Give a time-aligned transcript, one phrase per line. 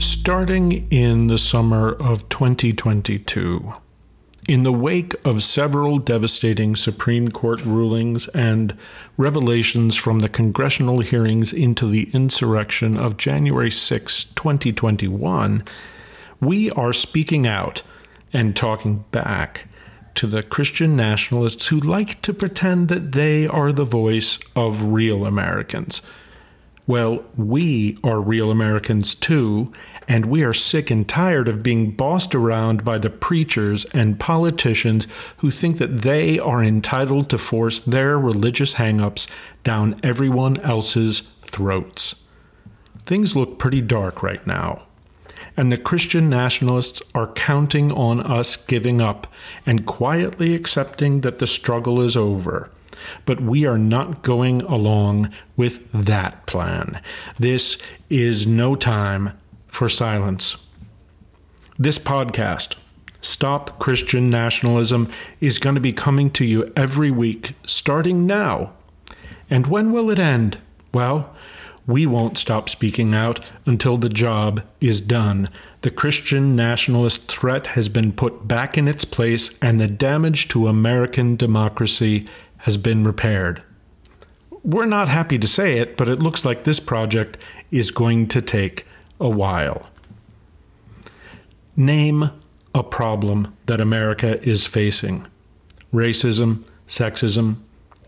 [0.00, 3.74] Starting in the summer of 2022,
[4.48, 8.74] in the wake of several devastating Supreme Court rulings and
[9.18, 15.64] revelations from the congressional hearings into the insurrection of January 6, 2021,
[16.40, 17.82] we are speaking out
[18.32, 19.68] and talking back
[20.14, 25.26] to the Christian nationalists who like to pretend that they are the voice of real
[25.26, 26.00] Americans.
[26.90, 29.72] Well, we are real Americans too,
[30.08, 35.06] and we are sick and tired of being bossed around by the preachers and politicians
[35.36, 39.28] who think that they are entitled to force their religious hang-ups
[39.62, 42.24] down everyone else's throats.
[43.04, 44.82] Things look pretty dark right now
[45.56, 49.26] and the Christian nationalists are counting on us giving up
[49.66, 52.70] and quietly accepting that the struggle is over.
[53.24, 57.00] But we are not going along with that plan.
[57.38, 59.32] This is no time
[59.66, 60.56] for silence.
[61.78, 62.74] This podcast,
[63.22, 68.72] Stop Christian Nationalism, is going to be coming to you every week, starting now.
[69.48, 70.58] And when will it end?
[70.92, 71.34] Well,
[71.86, 75.48] we won't stop speaking out until the job is done.
[75.82, 80.68] The Christian nationalist threat has been put back in its place, and the damage to
[80.68, 82.28] American democracy
[82.60, 83.62] has been repaired.
[84.62, 87.38] We're not happy to say it, but it looks like this project
[87.70, 88.86] is going to take
[89.18, 89.88] a while.
[91.76, 92.30] Name
[92.74, 95.26] a problem that America is facing
[95.92, 97.56] racism, sexism,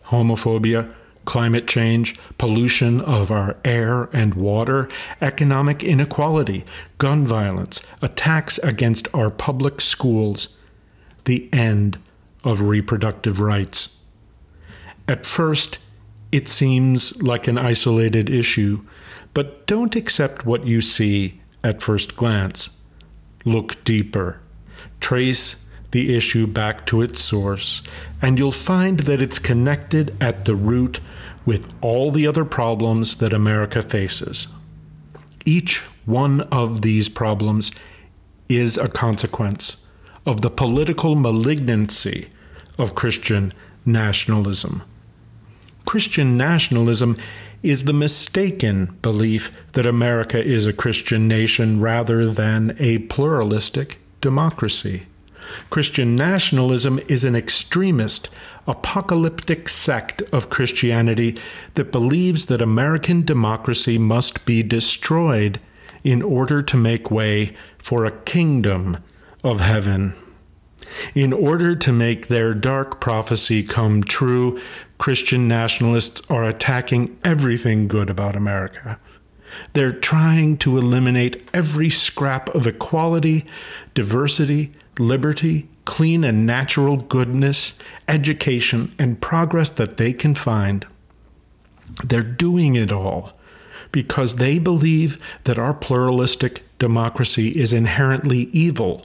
[0.06, 0.92] homophobia,
[1.24, 4.88] climate change, pollution of our air and water,
[5.20, 6.64] economic inequality,
[6.98, 10.48] gun violence, attacks against our public schools,
[11.24, 11.98] the end
[12.44, 14.01] of reproductive rights.
[15.08, 15.78] At first,
[16.30, 18.82] it seems like an isolated issue,
[19.34, 22.70] but don't accept what you see at first glance.
[23.44, 24.40] Look deeper.
[25.00, 27.82] Trace the issue back to its source,
[28.22, 31.00] and you'll find that it's connected at the root
[31.44, 34.48] with all the other problems that America faces.
[35.44, 37.72] Each one of these problems
[38.48, 39.86] is a consequence
[40.24, 42.28] of the political malignancy
[42.78, 43.52] of Christian
[43.84, 44.82] nationalism.
[45.84, 47.16] Christian nationalism
[47.62, 55.04] is the mistaken belief that America is a Christian nation rather than a pluralistic democracy.
[55.70, 58.28] Christian nationalism is an extremist,
[58.66, 61.36] apocalyptic sect of Christianity
[61.74, 65.60] that believes that American democracy must be destroyed
[66.04, 68.98] in order to make way for a kingdom
[69.44, 70.14] of heaven.
[71.14, 74.60] In order to make their dark prophecy come true,
[75.02, 79.00] Christian nationalists are attacking everything good about America.
[79.72, 83.44] They're trying to eliminate every scrap of equality,
[83.94, 84.70] diversity,
[85.00, 87.74] liberty, clean and natural goodness,
[88.06, 90.86] education, and progress that they can find.
[92.04, 93.32] They're doing it all
[93.90, 99.04] because they believe that our pluralistic democracy is inherently evil,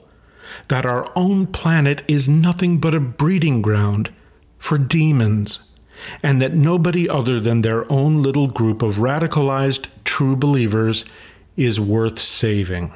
[0.67, 4.11] that our own planet is nothing but a breeding ground
[4.59, 5.73] for demons,
[6.21, 11.05] and that nobody other than their own little group of radicalized true believers
[11.55, 12.93] is worth saving.